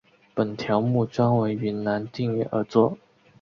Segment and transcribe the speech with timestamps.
[0.33, 2.97] 本条目专为云南定远而作。